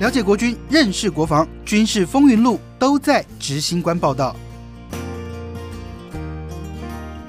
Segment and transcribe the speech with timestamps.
[0.00, 4.34] 了解国军，认识国防，军事风云录都在执行官报道。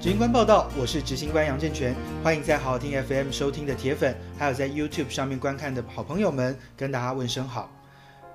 [0.01, 7.71] 执行官报道，我是执行官杨健全，欢迎在好好听 FM 收听的铁粉，还有在 YouTube 上面观看的好朋友们，跟大家问声好。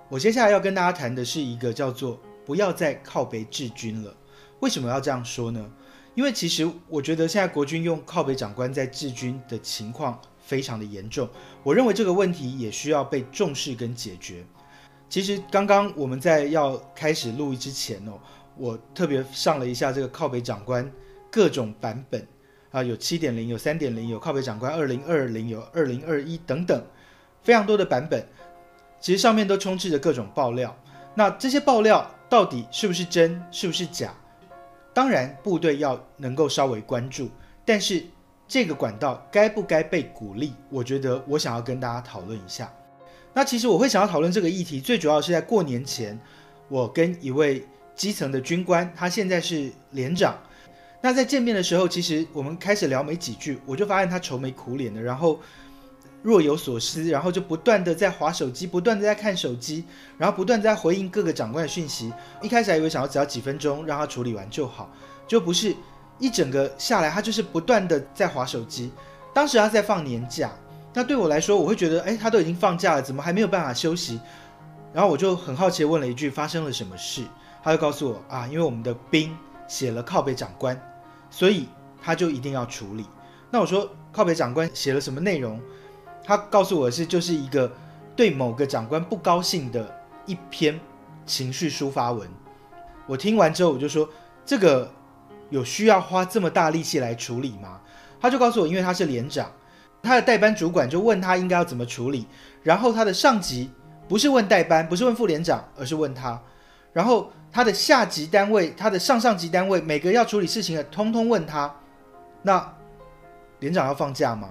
[0.09, 4.15] 我接下来要跟大家谈的是一个叫做“不要再靠北治军了”。
[4.61, 5.69] 为什么要这样说呢？
[6.15, 10.21] 因为其实我觉得现在国军用靠北长官在治军的情况。
[10.51, 11.29] 非常的严重，
[11.63, 14.45] 我认为这个问题也需要被重视跟解决。
[15.09, 18.19] 其实刚刚我们在要开始录音之前哦，
[18.57, 20.91] 我特别上了一下这个靠北长官
[21.31, 22.27] 各种版本
[22.73, 26.85] 啊，有七点零，有三点零，有靠北长官二零二零，有二零二一等等，
[27.45, 28.27] 非常多的版本。
[28.99, 30.77] 其实上面都充斥着各种爆料。
[31.15, 34.13] 那这些爆料到底是不是真，是不是假？
[34.93, 37.31] 当然部队要能够稍微关注，
[37.65, 38.05] 但是。
[38.51, 40.53] 这个管道该不该被鼓励？
[40.71, 42.69] 我觉得我想要跟大家讨论一下。
[43.33, 46.19] 那其实我会想要讨论这个议题，最主要是在过年前，
[46.67, 50.37] 我跟一位基层的军官，他现在是连长。
[51.01, 55.39] 那在见面的时候，其实我们开始聊没几句，我就发现他愁眉苦脸的，然后
[56.21, 59.85] 若有所思，然后就不断的在划手机，不断的在看手机，
[60.19, 62.13] 然后不断在回应各个长官的讯息。
[62.43, 64.93] 一开始还以为想要只要几分钟让他处理完就好，
[65.29, 65.73] 就不是。
[66.21, 68.93] 一整个下来，他就是不断的在划手机。
[69.33, 70.51] 当时他在放年假，
[70.93, 74.21] 那对我来说，我会觉得，哎，他都已经放假了，怎么还没有办法休息？
[74.93, 77.25] 然后我就很好奇问了一句，发生了什么事？
[77.63, 79.35] 他就告诉我啊，因为我们的兵
[79.67, 80.79] 写了靠北长官，
[81.31, 81.69] 所以
[82.03, 83.07] 他就一定要处理。
[83.51, 85.61] 那我说靠北长官写了什么内容？
[86.25, 87.73] 他告诉我是，就是一个
[88.15, 89.91] 对某个长官不高兴的
[90.27, 90.79] 一篇
[91.25, 92.29] 情绪抒发文。
[93.07, 94.09] 我听完之后，我就说
[94.45, 94.91] 这个。
[95.51, 97.81] 有需要花这么大力气来处理吗？
[98.21, 99.51] 他就告诉我，因为他是连长，
[100.03, 102.27] 他的代班主管就问他应该要怎么处理，
[102.63, 103.71] 然后他的上级
[104.09, 106.41] 不是问代班，不是问副连长，而是问他，
[106.93, 111.75] 然后他的下级单位，他的上上级单位，每个要处理事情的，通通问他。
[112.43, 112.75] 那
[113.59, 114.49] 连长要放假吗？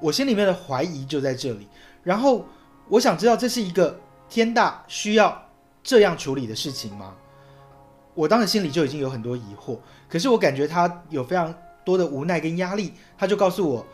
[0.00, 1.68] 我心里面的怀疑就在这里。
[2.02, 2.46] 然后
[2.88, 3.98] 我想知道，这是一个
[4.28, 5.42] 天大需要
[5.82, 7.14] 这样处理的事情吗？
[8.14, 9.76] 我当时心里就已经有很多疑惑，
[10.08, 11.52] 可是我感觉他有非常
[11.84, 13.84] 多的无奈跟压力，他就告诉我，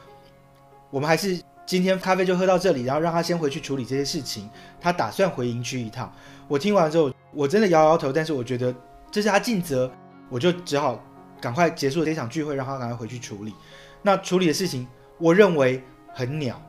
[0.91, 4.49] 我们还是今天咖啡就喝到这里，然后让他先回去处理这些事情。
[4.79, 6.13] 他打算回营区一趟。
[6.47, 8.75] 我听完之后，我真的摇摇头，但是我觉得
[9.11, 9.91] 这是他尽责，
[10.29, 11.03] 我就只好
[11.41, 13.55] 赶快结束这场聚会，让他赶快回去处理。
[14.03, 14.87] 那处理的事情，
[15.19, 15.83] 我认为
[16.13, 16.61] 很鸟，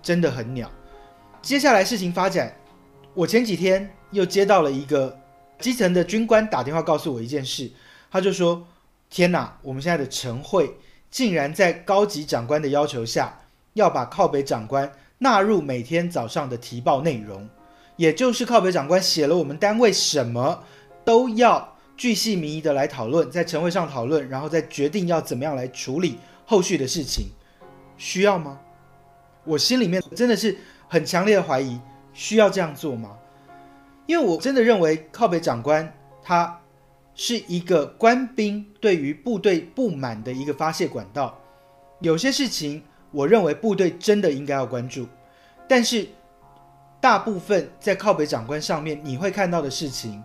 [0.00, 0.70] 真的很鸟。
[1.42, 2.54] 接下来事情发展，
[3.14, 5.18] 我前几天又接到了一个。
[5.60, 7.70] 基层的军官打电话告诉我一件事，
[8.10, 8.66] 他就说
[9.10, 10.74] ：“天哪，我们现在的晨会
[11.10, 13.40] 竟然在高级长官的要求下，
[13.74, 17.48] 要把靠北长官纳入每天早上的提报内容，
[17.96, 20.64] 也就是靠北长官写了我们单位什么，
[21.04, 27.26] 都要巨细靡遗的来讨论，在晨会上讨论，然后再决定要怎么样来处理后续的事情，
[27.98, 28.58] 需要吗？
[29.44, 30.56] 我心里面真的是
[30.88, 31.78] 很强烈的怀疑，
[32.14, 33.16] 需要这样做吗？”
[34.10, 36.60] 因为我真的认为靠北长官他
[37.14, 41.40] 是一个官兵对于部队不满的一个发泄管道。
[42.00, 42.82] 有些事情
[43.12, 45.06] 我认为部队真的应该要关注，
[45.68, 46.08] 但是
[47.00, 50.20] 大部分在靠北长官上面你会看到的事情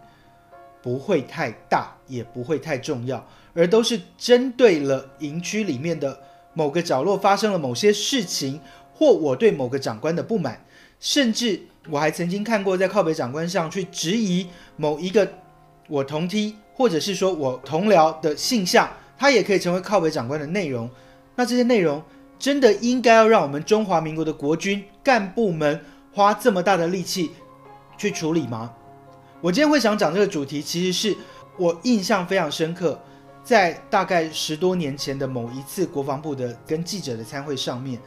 [0.81, 3.23] 不会太大，也不会太重要，
[3.53, 6.19] 而都是针对了营区里面的
[6.55, 8.59] 某个角落发生了某些事情，
[8.95, 10.65] 或我对某个长官的不满，
[10.99, 11.61] 甚至。
[11.87, 15.33] 我还曾经看过，在靠北长官上去质疑某一个
[15.87, 20.89] 我同梯或者是说我同僚的性向，他也可以成为靠北长官的内容。
[21.35, 22.01] 那这些内容
[22.39, 25.79] 真的应该要让我们中华民国的国军干部们
[26.11, 27.29] 花这么大的力气
[27.99, 28.73] 去处理吗？
[29.39, 31.15] 我今天会想讲这个主题，其实是
[31.55, 32.99] 我印象非常深刻，
[33.43, 37.99] 在大概十多年前的某一次国防部的跟记者的参会上面，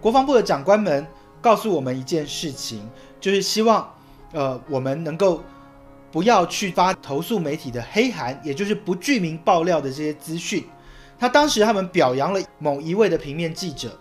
[0.00, 1.04] 国防部的长官们
[1.44, 2.88] 告诉我们一件事情。
[3.20, 3.86] 就是希望，
[4.32, 5.42] 呃，我们能够
[6.10, 10.64] 不要去发投诉媒体的黑函，也就是不具名爆料的这些资讯。
[11.18, 13.98] 他当时他们表扬了某一位的平面记者，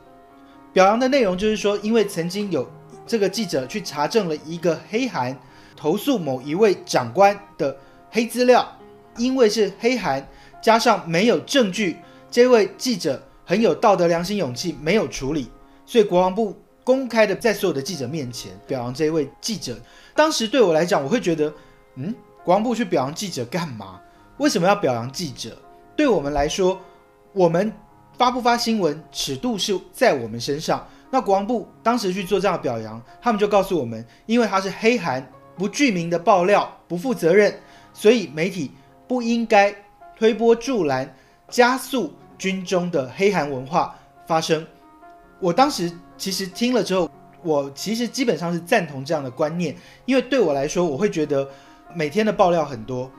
[0.72, 2.70] 表扬的内容就是说，因为曾经有
[3.06, 5.38] 这个记者去查证了一个黑函，
[5.76, 7.78] 投诉某一位长官的
[8.10, 8.66] 黑资料，
[9.18, 10.26] 因为是黑函
[10.62, 11.98] 加上没有证据，
[12.30, 15.50] 这位记者很有道德良心勇气没有处理，
[15.86, 16.58] 所以国防部。
[16.84, 19.78] 公开的在所有的记者面前表扬这一位记者，
[20.16, 21.54] 当时对我来讲，我会觉得，
[21.96, 22.14] 嗯，
[22.44, 24.00] 国防部去表扬记者干嘛？
[24.38, 25.58] 为什么要表扬记者？
[25.96, 26.80] 对我们来说，
[27.32, 27.72] 我们
[28.18, 30.88] 发不发新闻，尺度是在我们身上。
[31.10, 37.54] 那国防部当时去做这样的表扬，他们就告诉我们，因为他是黑韩不具名的爆料，不负责任，
[37.94, 38.72] 所以媒体
[39.08, 39.74] 不应该
[40.18, 41.16] 推波助澜，
[41.48, 43.96] 加速军中的黑韩文化
[44.26, 44.66] 发生。
[45.40, 45.92] 我当时
[46.24, 47.12] 其实听了之后，
[47.44, 49.76] 我其实基本上是赞同这样的观念，
[50.06, 51.50] 因为对我来说，我会觉得
[51.94, 53.12] 每天的爆料很多，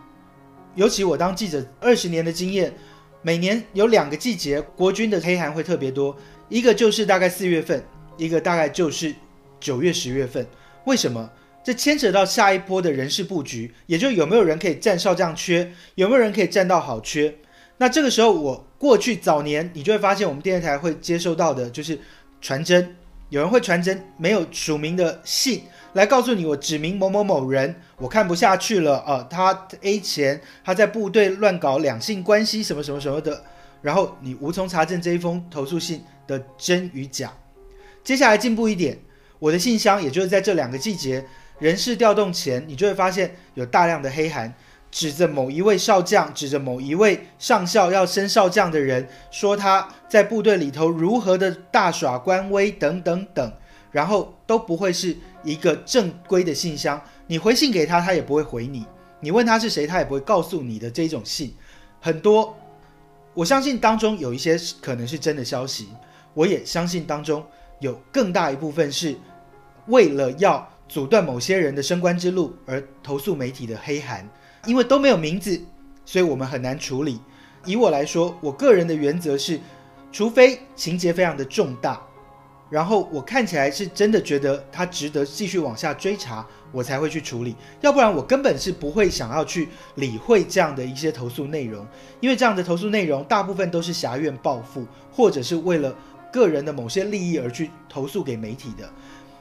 [0.74, 2.72] 尤其我当记者二十年的经验，
[3.20, 6.16] 每年有两个季节，国军的黑函会特别多。
[6.48, 7.84] 一个就是大概四月份，
[8.16, 9.14] 一个大概就是
[9.60, 10.46] 九月、十月份。
[10.86, 11.30] 为什么？
[11.62, 17.34] 这牵扯到下一波的人事布局，也就有没有人可以站少将缺，有没有人可以站到好缺。
[17.76, 21.98] 那这个时候，我过去早年，你就会发现我们电视台会接收到的就是
[22.44, 22.94] 传真，
[23.30, 25.62] 有人会传真没有署名的信
[25.94, 33.42] 来告诉你，我指名某某某人，我看不下去了啊，他 A 钱，他在部队乱搞两性关系，什么什么什么的。
[33.80, 37.32] 然后你无从查证这一封投诉信的真与假。
[38.02, 38.98] 接下来进步一点，
[39.38, 41.24] 我的信箱也就是在这两个季节
[41.58, 44.52] 人事调动前，你就会发现有大量的黑函，
[44.94, 53.52] 指着某一位少将，指着某一位上校要升少将的人，说他在部队里头如何的大耍官威等等等，
[53.90, 58.86] 然后都不会是一个正规的信箱，你回信给他，他也不会回你，
[59.18, 61.52] 你问他是谁，他也不会告诉你的这种信，
[62.00, 62.56] 很多。
[63.34, 65.88] 我相信当中有一些可能是真的消息，
[66.34, 67.44] 我也相信当中
[67.80, 69.16] 有更大一部分是
[69.88, 74.24] 为了要阻断某些人的升官之路而投诉媒体的黑函，
[74.66, 75.60] 因为都没有名字，
[76.04, 77.20] 所以我们很难处理。
[77.64, 79.58] 以我来说，我个人的原则是，
[80.12, 82.00] 除非情节非常的重大。
[82.70, 91.86] 然后我看起来是真的觉得他值得继续往下追查，我才会去处理，要不然我根本是不会想要去理会这样的一些投诉内容，
[92.20, 95.94] 因为这样的投诉内容大部分都是挟怨报复，或者是为了
[96.32, 98.90] 个人的某些利益而去投诉给媒体的，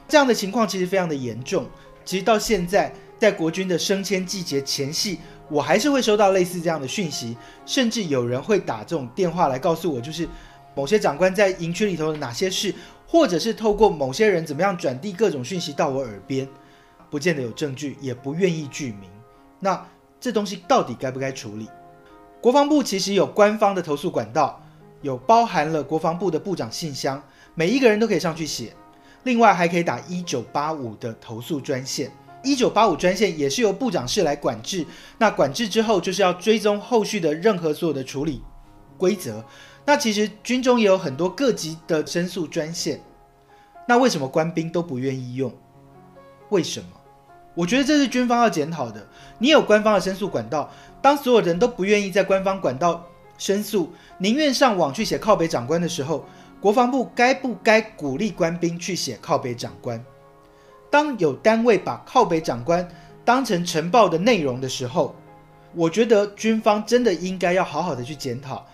[0.06, 1.66] 这样的情况其实非常的严重。
[2.04, 2.92] 其实到现在，
[3.24, 5.18] 在国军的升迁季节前夕，
[5.48, 10.28] 我还是会收到类似这样的讯息，甚至有人会打这种电话来告诉我，就是
[10.74, 12.74] 某些长官在营区里头的哪些事。
[13.06, 16.48] 或者是透过某些人怎么样转递各种讯息到我耳边，
[17.10, 19.08] 不见得有证据，也不愿意具名。
[19.60, 19.86] 那
[20.18, 21.68] 这东西到底该不该处理？
[22.40, 24.60] 国防部其实有官方的投诉管道，
[25.00, 27.22] 有包含了国防部的部长信箱，
[27.54, 28.72] 每一个人都可以上去写。
[29.22, 32.10] 另外还可以打一九八五的投诉专线，
[32.44, 34.86] 一九八五专线也是由部长室来管制。
[35.18, 38.42] 那管制之后就是要追踪后续的任何所有的处理
[38.96, 39.44] 规则。
[39.86, 43.00] 那其实军中也有很多各级的申诉专线，
[43.86, 45.52] 那为什么官兵都不愿意用？
[46.50, 46.86] 为什么？
[47.54, 49.06] 我觉得这是军方要检讨的。
[49.38, 50.70] 你有官方的申诉管道，
[51.02, 53.04] 当所有人都不愿意在官方管道
[53.36, 56.24] 申诉，宁愿上网去写靠北长官的时候，
[56.60, 60.02] 国防部该不该鼓励官兵去写靠北长官？
[60.94, 62.88] 当有单位把靠北长官
[63.24, 65.16] 当成呈报的内容的时候，
[65.74, 68.64] 我觉得军方真的应该要好好的去检讨。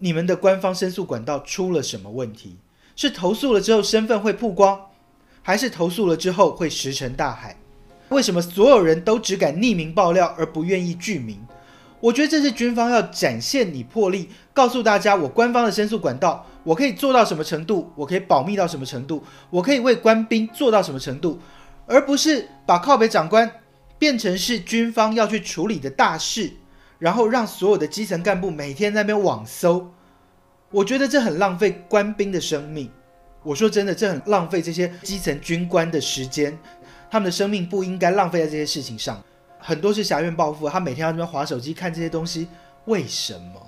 [0.00, 2.56] 你们的官方申诉管道出了什么问题？
[2.96, 4.80] 是投诉了之后身份会曝光，
[5.42, 7.56] 还是投诉了之后会石沉大海？
[8.08, 11.38] 为什么所有人都只敢匿名爆料而不愿意具名？
[12.00, 21.38] 我觉得这是军方要展现你魄力，告诉大家我官方的申诉管道，我可以做到什么程度，我可以保密到什么程度，我可以为官兵做到什么程度，
[21.86, 23.50] 而不是把靠北长官
[23.98, 26.54] 变成是军方要去处理的大事。
[27.00, 29.92] 然后让所有的基层干部每天在那边网搜，
[30.70, 32.88] 我觉得这很浪费官兵的生命。
[33.42, 36.56] 我说真的，这很浪费这些基层军官的时间，
[37.10, 39.22] 他们的生命不应该浪费在这些事情上。
[39.58, 42.48] 很多是侠怨报复，他每天要在那边划手机看这些东西，
[42.86, 43.63] 为什么？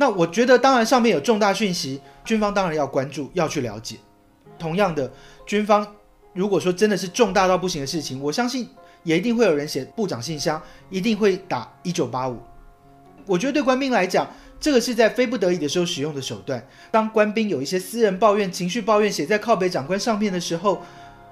[0.00, 3.96] 那我觉得，当然上面有重大讯息，军方当然要关注，要去了解。
[4.58, 5.12] 同样的，
[5.44, 5.86] 军方
[6.32, 8.66] 如果说真的是重大到不行的事情，我相信。
[9.02, 12.38] 也一定会有人写部长信箱，一定会打一九八五。
[13.24, 14.28] 我觉得对官兵来讲，
[14.60, 16.62] 这个是在非不得已的时候使用的手段。
[16.90, 20.82] 当官兵有一些私人抱怨、情绪抱怨写在靠北长官上面的时候，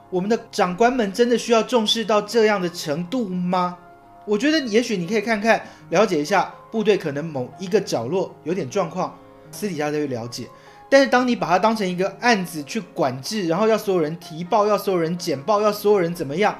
[0.09, 3.77] 我们的长官们真的需要重视到这样的程度吗？
[4.25, 9.17] 我觉得也许你可以看看、了解一下部队可能某一个角落有点状况，
[9.51, 10.47] 私底下再去了解。
[10.91, 16.57] 但是当你把它当成一个案子去管制，然后要所有人提报，要所有人简报，要所有人怎么样？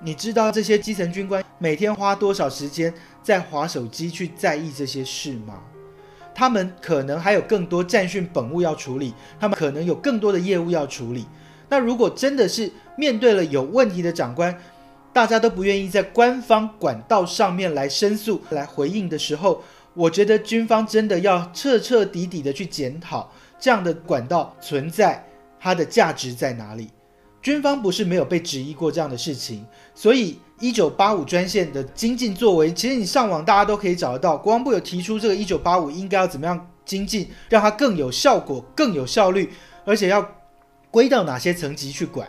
[0.00, 2.92] 你知道这些基层军官每天花多少时间
[3.22, 5.60] 在划手机去在意这些事吗？
[6.34, 11.26] 他们可能还有更多战训本务要处理，他们可能有更多的业务要处理。
[11.68, 14.54] 那如果真的是面对了有问题的长官，
[15.12, 19.62] 大家都不愿意在官方管道上面来申诉、来回应的时候，
[19.94, 25.22] 我觉得军方真的要彻彻底底的去检讨这样的管道存在
[25.60, 26.88] 它的价值在哪里？
[27.42, 34.36] 军方不是没有被质疑过这样的事情，所以一九八五专线的精进作为，其实你上网大家都可以找得到。
[34.36, 39.52] 国防部有提出这个一九八五应该要怎么样精进，让它更有效果、更有效率，
[39.84, 40.26] 而且要
[40.90, 42.28] 归到哪些层级去管。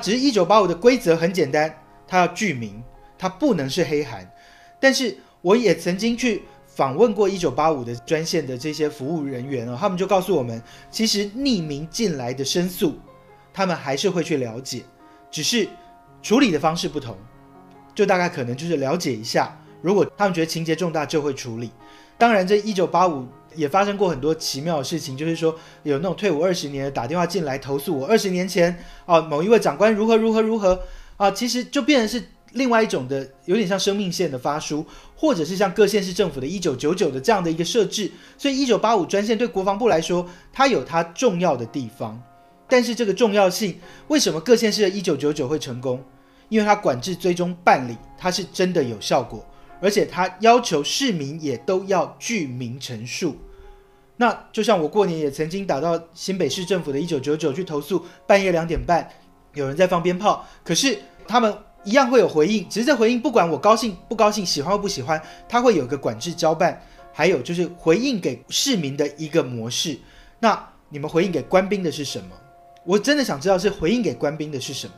[0.00, 1.74] 只是一九八五的规则很简单，
[2.06, 2.82] 它要具名，
[3.18, 4.30] 它不能是黑函。
[4.78, 12.98] 但是我也曾经去访问过一九八五的专线的这些服务人员啊，他们就告诉我们，其实匿名进来的申诉。
[13.52, 14.82] 他们还是会去了解，
[15.30, 15.66] 只是
[16.22, 17.16] 处理的方式不同，
[17.94, 19.58] 就大概可能就是了解一下。
[19.80, 21.70] 如果他们觉得情节重大，就会处理。
[22.18, 30.78] 当然，这一九八五也发生过很多奇妙的事情，就是说有那种退伍二十年打电话进来投诉我二十年前啊某一位长官如何如何如何
[31.16, 38.10] 啊，其实就变成是另外一种的，有点像生命线的发书，或者是像各县市政府的一九九九的这样的一个设置。
[38.38, 42.22] 所以一九八五专线对国防部来说，它有它重要的地方。
[42.68, 46.02] 但是这个重要性，为什么各县市的1999会成功？
[46.48, 49.44] 因为它管制、追踪、办理，它是真的有效果，
[49.80, 53.36] 而且它要求市民也都要具名陈述。
[54.16, 59.08] 那就像我过年也曾经打到新北市政府的1999去投诉，半夜两点半
[59.56, 60.96] 有人在放鞭炮，可是
[61.26, 66.80] 他们一样会有回应，只是这回应不管我高兴不高兴、喜欢或不喜欢，他会有一个管制交办，
[67.12, 69.98] 还有就是回应给市民的一个模式。
[70.38, 72.36] 那你们回应给官兵的是什么？
[72.84, 74.92] 我真的想知道是回应给官兵的是什么。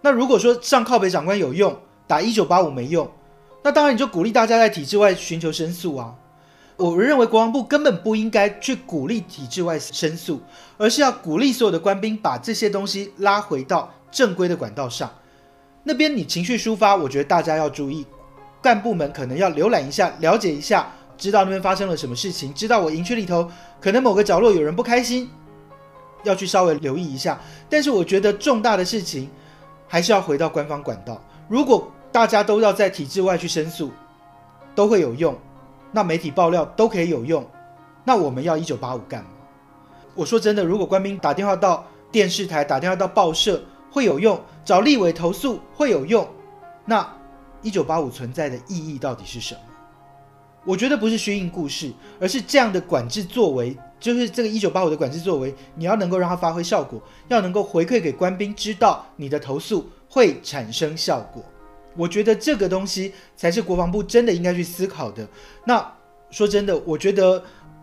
[0.00, 3.10] 那如果说上靠北长官有用，打一九八五没用，
[3.64, 6.14] 那当然你就鼓励大家在体制外寻求申诉啊。
[6.76, 10.40] 我认为国防部根本不应该去鼓励体制外申诉，
[10.78, 15.10] 而是要鼓励所有的官兵把这些东西拉回到正规的管道上。
[15.84, 18.06] 那边你情绪抒发，我觉得大家要注意，
[18.60, 23.50] 干部们可能要浏览一下，了解一下，知道那边发生了什么事情，知道我营区里头
[23.80, 25.28] 可能某个角落有人不开心。
[26.24, 27.36] 要去稍微留意一下，
[27.68, 29.28] 但是我觉得重大的事情
[29.88, 31.20] 还是要回到官方管道。
[31.48, 33.90] 如果大家都要在体制外去申诉，
[34.72, 35.36] 都会有用，
[35.92, 37.46] 那媒体爆料都可以有用，
[38.04, 39.30] 那我们要一九八五干嘛？
[40.14, 46.28] 我说真的，如果官兵打电话到电视台，打电话到报社会有用，找立委投诉会有用，
[46.84, 47.06] 那
[47.62, 49.60] 一九八五存在的意义到底是什么？
[50.64, 53.76] 我觉得不是虚应故事，而是这样的管制作为。
[53.98, 61.40] 就是这个一九八五的管制作为，你要能够让它发挥效果，要能够回馈给官兵，知道你的投诉会产生效果。
[61.96, 65.26] 我觉得这个东西才是国防部真的应该去思考的。
[65.66, 65.92] 那
[66.30, 67.42] 说真的，我觉得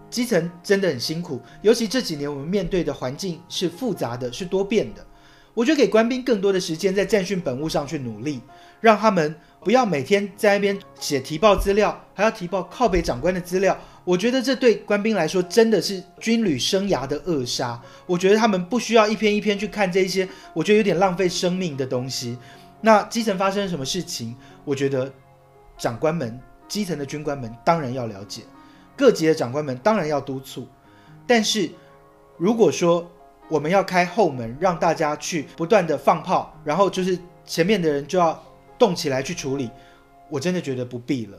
[0.09, 5.05] 基层真的很辛苦，尤其这几年我们面对的环境是复杂的，是多变的。
[5.53, 8.39] 我觉得给官兵更多的时间在战训本务上去努力，
[8.79, 13.77] 让他们不要每天在那边写提报资料，还要提报靠北长官的资料。
[14.05, 17.79] 我觉得这对官兵来说真的是军旅生涯的扼杀。
[18.05, 22.37] 我觉得他们不需要一篇一篇去看这些，我觉得有点浪费生命的东西。
[22.81, 24.35] 那基层发生什么事情？
[24.63, 25.11] 我觉得
[25.77, 28.43] 长官们、基层的军官们当然要了解，
[28.95, 30.67] 各级的长官们当然要督促。
[31.27, 31.69] 但是
[32.37, 33.09] 如果说
[33.49, 38.41] 我们要开后门，让大家去不断的放炮，然后就是前面的人就要
[38.77, 39.69] 动起来去处理，
[40.29, 41.37] 我真的觉得不必了。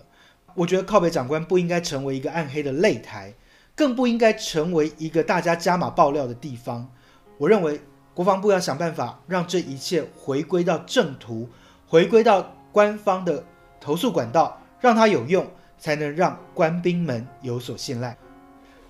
[0.55, 3.33] 我觉得靠北长官不应该成为一个暗黑的擂台，
[3.77, 6.91] 更不应该成为一个大家加码爆料的地方。
[7.39, 7.81] 我认为
[8.15, 11.49] 国防部要想办法让这一切回归到正途，
[11.87, 13.45] 回归到官方的
[13.81, 15.47] 投诉管道，让它有用，
[15.79, 18.17] 才能让官兵们有所信赖。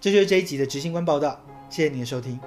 [0.00, 2.40] 这就是这一集的执行官报道，谢谢您的收听。